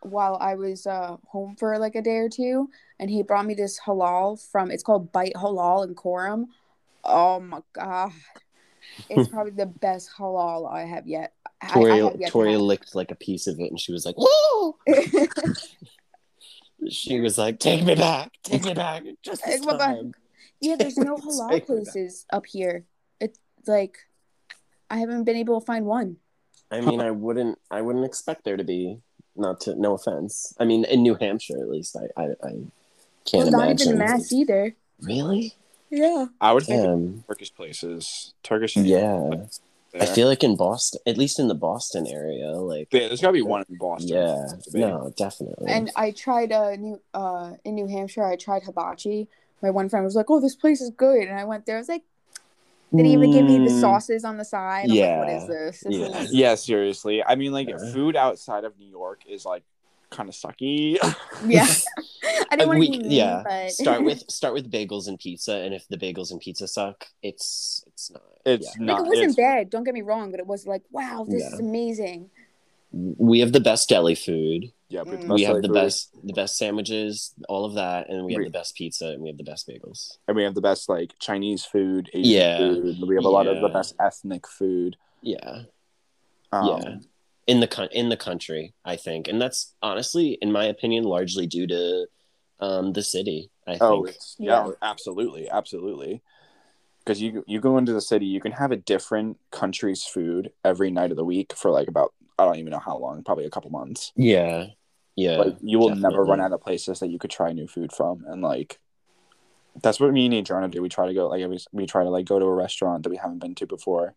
[0.00, 2.68] while I was uh, home for like a day or two,
[3.00, 4.70] and he brought me this halal from.
[4.70, 6.48] It's called Bite Halal in Coram.
[7.04, 8.12] Oh my god,
[9.08, 11.32] it's probably the best halal I have yet.
[11.62, 12.60] I, I Tori, have yet Tori have.
[12.60, 14.76] licked like a piece of it, and she was like, "Woo!"
[16.88, 19.96] She was like, "Take me back, take me back, just this Take me back.
[20.60, 21.66] yeah, there's no Take halal me back.
[21.66, 22.84] places up here.
[23.20, 23.98] It's like
[24.90, 26.16] I haven't been able to find one.
[26.70, 28.98] I mean, I wouldn't, I wouldn't expect there to be.
[29.38, 30.54] Not to, no offense.
[30.58, 32.50] I mean, in New Hampshire, at least, I, I, I
[33.26, 33.88] can't Well, not imagine.
[33.88, 34.74] even mass either.
[35.02, 35.52] Really?
[35.90, 36.26] Yeah.
[36.40, 38.32] I would think Um, Turkish places.
[38.42, 38.76] Turkish.
[38.76, 39.44] yeah.
[39.98, 40.08] There.
[40.08, 43.28] I feel like in Boston, at least in the Boston area, like, yeah, there's got
[43.28, 44.16] to be one in Boston.
[44.16, 45.70] yeah, It's a big- no, definitely.
[45.72, 49.28] And I tried uh new uh in New Hampshire I tried hibachi,
[49.62, 51.76] my one friend was like, "Oh, this place is good," and I went there.
[51.76, 52.02] I was like,
[52.90, 55.36] "Didn't even give me the Mm, sauces on the side." I'm like, what yeah.
[55.42, 55.80] is this?
[55.80, 56.20] This Yeah.
[56.22, 57.22] is- Yeah, seriously.
[57.24, 57.78] I mean, like Yeah.
[57.92, 59.64] food outside of New York is like
[60.10, 60.96] kind of sucky.
[61.46, 61.66] yeah.
[62.50, 63.42] I didn't want we- to mean, yeah.
[63.44, 67.06] but Start with start with bagels and pizza, and if the bagels and pizza suck,
[67.22, 68.22] it's it's not.
[68.44, 68.70] It's yeah.
[68.78, 69.00] like not.
[69.00, 69.70] it wasn't it's- bad.
[69.70, 71.54] Don't get me wrong, but it was like, wow, this Yeah.
[71.54, 72.30] is amazing.
[72.92, 74.72] We have the best deli food.
[74.88, 75.26] Yeah, but Mm.
[75.26, 78.38] most we have the food- best the best sandwiches, all of that, and we have
[78.40, 80.18] We- the best pizza and we have the best bagels.
[80.28, 82.58] and we have the best like Chinese food, Asian Yeah.
[82.58, 82.96] food.
[83.06, 84.96] We have a lot of the best ethnic food.
[85.22, 85.62] Yeah.
[86.52, 86.96] Um, yeah.
[87.46, 89.28] In the con- in the country, I think.
[89.28, 92.06] And that's honestly, in my opinion, largely due to
[92.60, 93.82] um the city, I think.
[93.82, 94.72] Oh, it's, yeah, Yeah.
[94.82, 96.22] absolutely, absolutely.
[97.00, 100.90] Because you you go into the city, you can have a different country's food every
[100.90, 103.50] night of the week for like about I don't even know how long, probably a
[103.50, 104.12] couple months.
[104.16, 104.66] yeah.
[105.14, 105.38] Yeah.
[105.38, 108.24] like you will never run out of places that you could try new food from,
[108.26, 108.78] and like
[109.82, 110.82] that's what me and Adriana do.
[110.82, 113.08] We try to go like we, we try to like go to a restaurant that
[113.10, 114.14] we haven't been to before.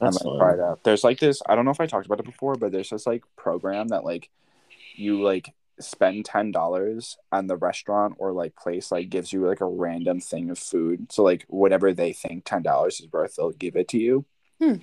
[0.00, 0.38] That's and like, fun.
[0.38, 0.82] try it out.
[0.84, 1.42] There's like this.
[1.46, 4.04] I don't know if I talked about it before, but there's this like program that
[4.04, 4.30] like
[4.96, 9.60] you like spend ten dollars and the restaurant or like place like gives you like
[9.60, 11.12] a random thing of food.
[11.12, 14.24] So like whatever they think ten dollars is worth, they'll give it to you.
[14.60, 14.76] Hmm.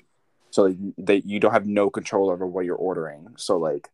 [0.49, 3.33] So like, they you don't have no control over what you're ordering.
[3.37, 3.89] So like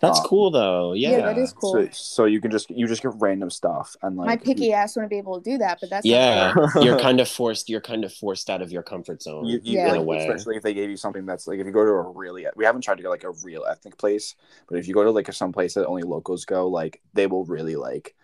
[0.00, 0.92] That's um, cool though.
[0.92, 1.10] Yeah.
[1.12, 1.72] Yeah, that is cool.
[1.72, 4.94] so so you can just you just get random stuff and like My picky ass
[4.94, 6.52] wouldn't be able to do that, but that's Yeah.
[6.52, 6.68] fair.
[6.82, 9.78] you're kind of forced you're kind of forced out of your comfort zone You, you,
[9.78, 9.90] Yeah.
[9.90, 10.18] in a way.
[10.18, 12.64] especially if they gave you something that's like if you go to a really we
[12.64, 14.34] haven't tried to go like a real ethnic place,
[14.68, 17.44] but if you go to like some place that only locals go, like they will
[17.44, 18.14] really like.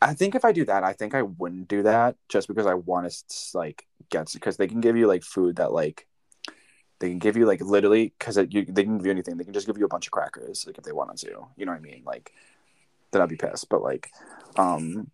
[0.00, 2.74] I think if I do that, I think I wouldn't do that just because I
[2.74, 6.06] want to like get because they can give you like food that like
[7.00, 8.64] they can give you like literally because they can
[8.98, 9.36] give you anything.
[9.36, 11.46] They can just give you a bunch of crackers like if they wanted to.
[11.56, 12.02] You know what I mean?
[12.04, 12.32] Like
[13.10, 13.68] then I'd be pissed.
[13.68, 14.10] But like,
[14.56, 15.10] um,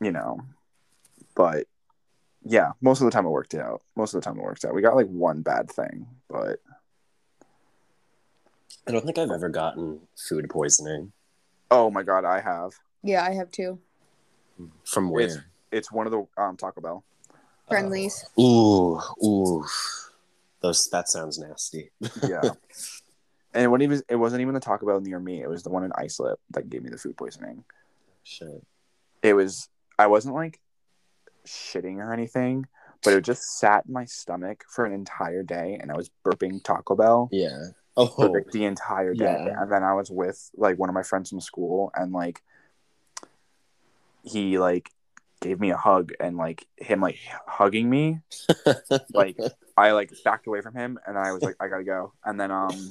[0.00, 0.40] you know,
[1.34, 1.66] but
[2.44, 3.82] yeah, most of the time it worked out.
[3.96, 4.74] Most of the time it worked out.
[4.74, 6.60] We got like one bad thing, but
[8.86, 11.12] I don't think I've ever gotten food poisoning.
[11.70, 12.72] oh my god, I have.
[13.02, 13.78] Yeah, I have too.
[14.84, 15.24] From where?
[15.24, 15.38] It's-
[15.70, 17.04] It's one of the um Taco Bell.
[17.68, 18.24] friendlies.
[18.40, 19.64] Ooh, ooh.
[20.60, 21.90] Those that sounds nasty.
[22.22, 22.40] Yeah.
[23.54, 25.40] and it wasn't even it wasn't even the Taco Bell near me.
[25.42, 27.64] It was the one in Islip that gave me the food poisoning.
[28.24, 28.64] Shit.
[29.22, 29.68] It was
[29.98, 30.60] I wasn't like
[31.46, 32.66] shitting or anything,
[33.04, 36.62] but it just sat in my stomach for an entire day and I was burping
[36.62, 37.28] Taco Bell.
[37.32, 37.56] Yeah.
[37.94, 38.30] for Oh.
[38.30, 39.44] like the entire day.
[39.46, 39.60] Yeah.
[39.62, 42.42] And then I was with like one of my friends from school and like
[44.22, 44.90] he like
[45.40, 48.20] gave me a hug and like him like hugging me,
[49.12, 49.36] like
[49.76, 52.12] I like backed away from him and I was like, I gotta go.
[52.24, 52.70] And then um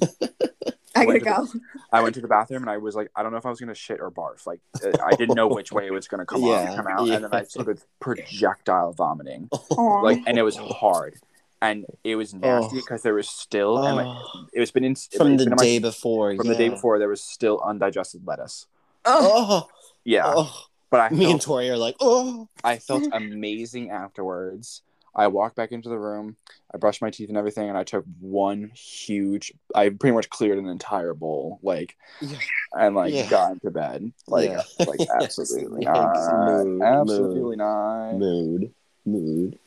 [0.96, 1.46] I gotta went to go.
[1.92, 3.60] I went to the bathroom and I was like, I don't know if I was
[3.60, 4.46] gonna shit or barf.
[4.46, 7.08] Like uh, I didn't know which way it was gonna come Yeah, off come out.
[7.08, 7.44] And then I yeah.
[7.44, 9.48] started projectile vomiting.
[9.52, 10.00] Aw.
[10.00, 11.16] Like and it was hard.
[11.60, 12.80] And it was nasty Oh.
[12.80, 15.40] because there was still and like Oh, it was been in from it's the been
[15.40, 16.34] in my- day before.
[16.36, 18.66] from the day before there was still undigested lettuce.
[19.04, 19.68] oh, Oh,
[20.04, 20.64] Yeah, oh.
[20.90, 22.48] But I me and Tori are like, oh.
[22.64, 24.82] I felt amazing afterwards.
[25.14, 26.36] I walked back into the room.
[26.72, 29.52] I brushed my teeth and everything, and I took one huge.
[29.74, 32.38] I pretty much cleared an entire bowl, like, Yeah.
[32.72, 33.28] and like Yeah.
[33.28, 34.12] got into bed.
[34.28, 34.62] Like, Yeah.
[34.86, 36.64] like absolutely Yes, not.
[36.64, 38.12] mood, absolutely not.
[38.14, 38.72] Mood,
[39.04, 39.58] mood.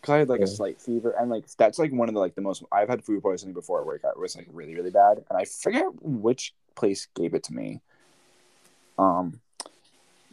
[0.00, 2.34] Because I had like a slight fever, and like that's like one of the like
[2.34, 2.62] the most.
[2.70, 5.86] I've had food poisoning before where it was like really really bad, and I forget
[6.02, 7.80] which place gave it to me.
[8.98, 9.40] Um,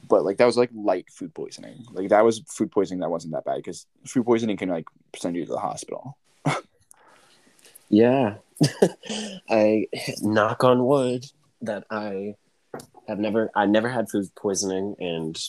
[0.07, 1.85] but like that was like light food poisoning.
[1.91, 4.85] Like that was food poisoning that wasn't that bad because food poisoning can like
[5.15, 6.17] send you to the hospital.
[7.89, 8.37] Yeah.
[9.49, 9.85] I
[10.21, 11.25] knock on wood
[11.61, 12.35] that I
[13.07, 15.39] have never I never had food poisoning and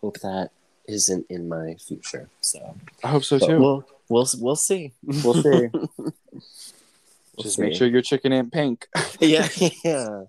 [0.00, 0.50] hope that
[0.88, 2.30] isn't in my future.
[2.40, 3.58] So I hope so but too.
[3.58, 4.92] we'll we'll we'll see.
[5.04, 5.68] We'll see.
[7.36, 7.62] We'll Just see.
[7.62, 8.86] make sure your chicken ain't pink.
[9.18, 9.48] yeah,
[9.82, 10.24] yeah.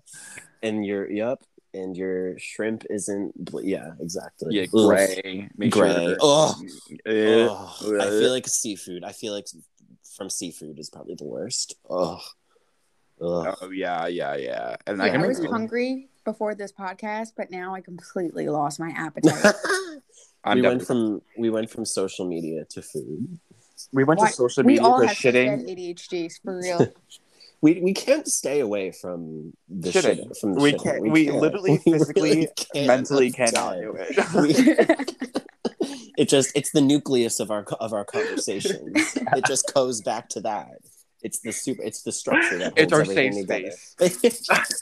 [0.62, 1.42] And your yep,
[1.74, 4.54] and your shrimp isn't bl- yeah, exactly.
[4.56, 5.48] Yeah, gray.
[5.56, 5.92] Make Gray.
[5.92, 6.54] Sure Ugh.
[7.06, 7.46] Eh.
[7.50, 8.00] Ugh.
[8.00, 9.04] I feel like seafood.
[9.04, 9.46] I feel like
[10.16, 11.74] from seafood is probably the worst.
[11.90, 12.20] Ugh.
[13.20, 13.56] Ugh.
[13.60, 14.76] Oh yeah, yeah, yeah.
[14.86, 18.80] And Yeah, I I was make hungry before this podcast, but now I completely lost
[18.80, 19.54] my appetite.
[20.44, 23.38] I'm we went definitely- from we went from social media to food.
[23.92, 25.68] we went Why- to social we media all for have shitting.
[25.68, 26.86] ADHDs for real.
[27.64, 30.16] We we can't stay away from the Shitting.
[30.16, 30.36] shit.
[30.40, 30.82] From the We shitting.
[30.84, 32.86] can't- we literally We physically, really can't.
[32.86, 34.14] Mentally cannot do it.
[35.80, 39.16] We- it just it's the nucleus of our of our conversations.
[39.38, 40.68] it just goes back to that.
[41.22, 41.82] It's the super.
[41.82, 44.74] It's the structure that It's holds our everything safe together.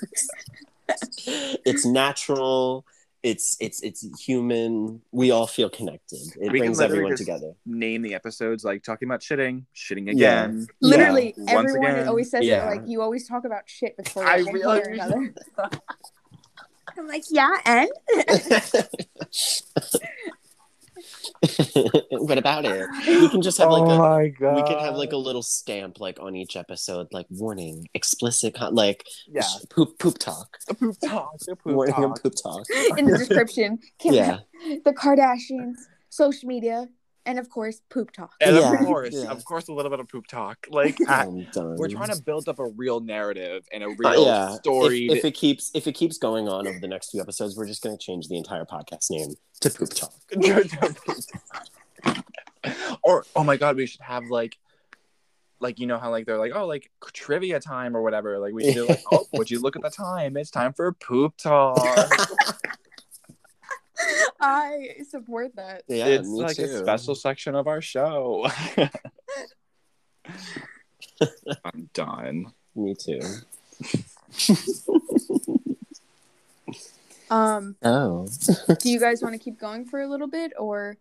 [1.65, 2.85] it's natural.
[3.23, 5.01] It's it's it's human.
[5.13, 6.19] We all feel connected.
[6.41, 7.53] It We brings everyone just- together.
[7.65, 10.45] Name the episodes like talking about shitting, shitting Yeah.
[10.45, 10.67] again.
[10.81, 11.55] Literally, Yeah.
[11.55, 12.09] Once everyone again.
[12.09, 12.67] always says Yeah.
[12.67, 12.71] it.
[12.79, 15.35] Like you always talk about shit before I one realize point or another.
[16.99, 17.89] I'm like, yeah, and
[22.11, 22.87] what about it?
[23.07, 24.57] We can just have like oh a my god.
[24.57, 28.75] we can have like a little stamp like on each episode, like warning, explicit, con-
[28.75, 29.43] like yeah.
[29.43, 31.33] sh- poop poop talk, A poop talk.
[31.51, 32.23] A poop warning talk.
[32.23, 32.63] poop talk.
[32.97, 34.39] in the description, Kim, Yeah,
[34.85, 35.75] the Kardashians,
[36.11, 36.89] social media,
[37.25, 38.35] and of course, poop talk.
[38.41, 38.73] And Yeah.
[38.73, 39.31] of course, Yeah.
[39.31, 40.67] of course, a little bit of poop talk.
[40.71, 44.55] Like I- we're trying to build up a real narrative and a real Uh, yeah.
[44.57, 45.07] story.
[45.07, 47.67] If, if it keeps if it keeps going on over the next few episodes, we're
[47.67, 50.13] just going to change the entire podcast name to Poop Talk.
[53.03, 54.57] or oh my god, we should have like
[55.61, 58.39] like you know how like they're like oh like trivia time or whatever.
[58.39, 60.37] Like we should do like oh would you look at the time?
[60.37, 61.79] It's time for poop talk.
[64.43, 65.85] I support that.
[65.87, 66.65] Yeah, it's me like too.
[66.65, 68.49] a special section of our show.
[71.65, 72.47] I'm done.
[72.75, 73.21] Me too.
[77.31, 78.27] Um, Oh,
[78.81, 80.97] do you guys want to keep going for a little bit, or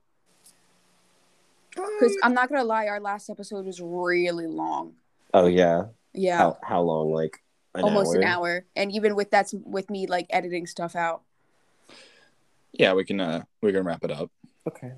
[1.75, 4.93] because I'm not gonna lie, our last episode was really long.
[5.33, 5.85] oh yeah.
[6.13, 7.11] Yeah, How how long?
[7.11, 7.41] Like
[7.75, 8.17] an almost hour?
[8.17, 11.23] an hour, and even with that's with me like editing stuff out.
[12.73, 14.31] Yeah, we can uh we can wrap it up.
[14.67, 14.93] Okay.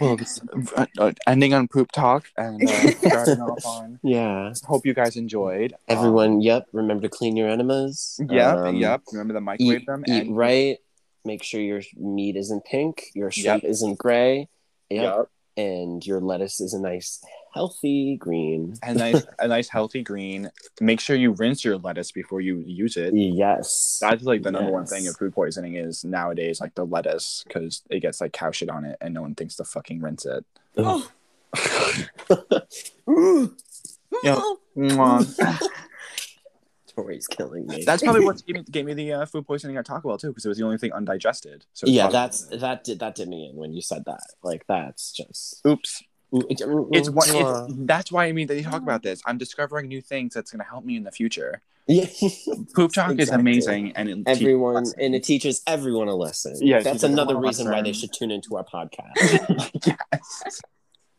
[0.00, 0.40] Well, it's,
[0.76, 3.98] uh, uh, ending on poop talk and uh, starting off on.
[4.02, 4.52] Yeah.
[4.64, 5.74] Hope you guys enjoyed.
[5.88, 6.66] Everyone, yep.
[6.72, 8.16] Remember to clean your enemas.
[8.20, 9.02] Um, yep, Um, yep.
[9.12, 10.78] Remember to microwave Eat, them eat and right.
[11.24, 13.06] Make sure your meat isn't pink.
[13.14, 14.48] Your shrimp isn't gray.
[14.90, 15.02] Yep.
[15.02, 15.28] Yep.
[15.56, 17.24] And your lettuce is a nice,
[17.56, 18.74] healthy green.
[18.82, 20.50] a nice, a nice healthy green.
[20.80, 23.14] Make sure you rinse your lettuce before you use it.
[23.14, 23.98] Yes.
[24.00, 27.82] That's like the number one thing of food poisoning is nowadays like the lettuce because
[27.88, 30.44] it gets like cow shit on it and no one thinks to fucking rinse it.
[30.76, 31.10] Oh.
[34.22, 34.40] Yeah.
[34.76, 35.60] Mwah.
[36.96, 37.84] Tori's killing me.
[37.84, 40.28] That's probably what gave me, gave me the uh, food poisoning at Taco Bell too
[40.28, 41.66] because it was the only thing undigested.
[41.74, 44.22] So yeah, that's that did that did me in when you said that.
[44.42, 46.02] Like that's just oops.
[46.32, 46.62] It's
[47.10, 47.30] one.
[47.30, 49.22] Uh, It's, that's why I mean that you talk about this.
[49.26, 51.62] I'm discovering new things that's going to help me in the future.
[51.86, 52.06] yeah.
[52.74, 54.94] Poop talk is amazing, and it everyone lessons.
[54.98, 56.56] and it teaches everyone a lesson.
[56.60, 59.14] Yeah, that's another everyone a reason why they should tune into our podcast.
[59.86, 60.60] yes.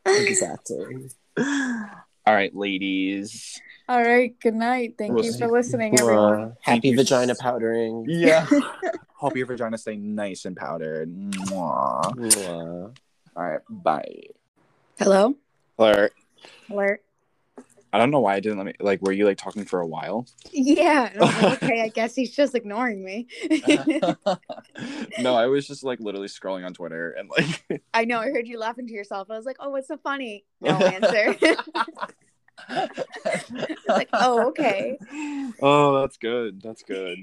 [0.06, 1.10] exactly.
[1.38, 3.62] All right, ladies.
[3.88, 4.96] All right, good night.
[4.98, 5.39] Thank We'll you see.
[5.39, 6.41] for listening, everyone.
[6.41, 6.98] Uh, happy you.
[6.98, 8.04] vagina powdering.
[8.10, 8.46] Yeah.
[9.15, 11.10] Hope your vagina stay nice and powdered.
[11.10, 12.12] Mwah.
[12.13, 12.98] Mwah.
[13.38, 14.04] All right, bye.
[15.00, 15.36] Hello.
[15.78, 16.14] Alert.
[16.72, 17.04] Alert.
[17.94, 18.74] I don't know why I didn't let me.
[18.80, 20.26] Like, were you like talking for a while?
[20.52, 21.12] Yeah.
[21.16, 23.28] Like, okay, I guess he's just ignoring me.
[25.20, 27.84] no, I was just like literally scrolling on Twitter and like.
[27.94, 28.20] I know.
[28.20, 29.30] I heard you laughing to yourself.
[29.30, 30.46] I was like, oh, what's so funny?
[30.62, 31.38] No answer.
[32.70, 34.98] It's like, oh, okay.
[35.62, 36.60] Oh, that's good.
[36.62, 37.20] That's good.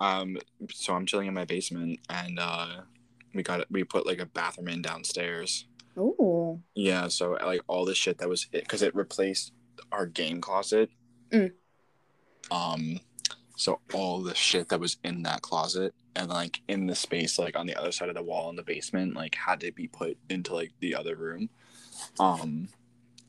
[0.00, 0.38] Um,
[0.70, 2.82] so I'm chilling in my basement, and uh,
[3.34, 5.66] we got we put like a bathroom in downstairs.
[5.96, 6.60] Oh.
[6.74, 9.52] Yeah, so like all the shit that was because it replaced
[9.92, 10.90] our game closet.
[11.30, 11.52] Mm.
[12.50, 13.00] Um,
[13.56, 17.56] so all the shit that was in that closet and like in the space like
[17.56, 20.18] on the other side of the wall in the basement like had to be put
[20.28, 21.48] into like the other room.
[22.18, 22.68] Um,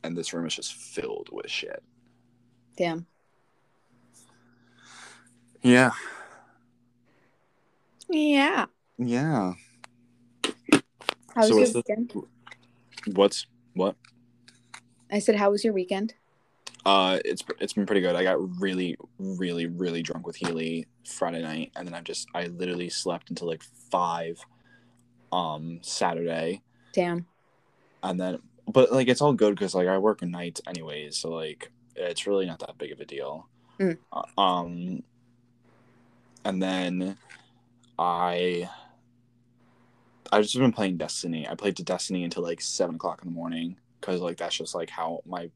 [0.03, 1.83] and this room is just filled with shit.
[2.77, 3.05] Damn.
[5.61, 5.91] Yeah,
[8.09, 8.65] Yeah.
[8.97, 9.53] yeah.
[11.33, 12.13] How was So your what's the- weekend?
[13.13, 13.95] What's what?
[15.11, 16.13] I said, how was your weekend?
[16.85, 18.15] Uh, it's it's been pretty good.
[18.15, 22.45] I got really, really, really drunk with Healy Friday night, and then I just I
[22.47, 24.39] literally slept until like five,
[25.31, 26.61] um, Saturday,
[26.93, 27.25] Damn.
[28.03, 31.71] and then but like it's all good because like I work nights anyways, so like
[31.95, 33.47] it's really not that big of a deal.
[33.79, 33.97] Mm.
[34.13, 35.01] Uh, um,
[36.43, 37.17] and then
[37.97, 38.69] I
[40.31, 41.47] I just been playing Destiny.
[41.47, 44.75] I played to Destiny until like seven o'clock in the morning because like that's just
[44.75, 45.49] like how my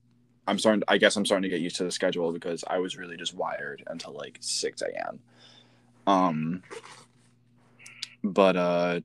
[0.47, 0.83] I'm starting.
[0.87, 3.35] I guess I'm starting to get used to the schedule because I was really just
[3.35, 5.19] wired until like six a.m.
[6.07, 6.63] Um,
[8.23, 8.97] but uh,